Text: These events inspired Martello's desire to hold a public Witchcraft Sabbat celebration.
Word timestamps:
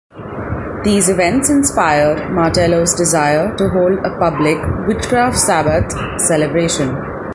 These 0.83 1.09
events 1.09 1.51
inspired 1.51 2.31
Martello's 2.31 2.95
desire 2.95 3.55
to 3.55 3.69
hold 3.69 3.99
a 3.99 4.17
public 4.17 4.57
Witchcraft 4.87 5.37
Sabbat 5.37 6.19
celebration. 6.19 6.89